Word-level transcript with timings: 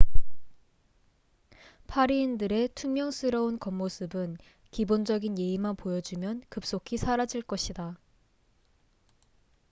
파리인들의 1.85 2.69
퉁명스러운 2.73 3.59
겉모습은 3.59 4.37
기본적인 4.71 5.37
예의만 5.37 5.75
보여주면 5.75 6.41
급속히 6.49 6.97
사라질 6.97 7.43
것이다 7.43 7.99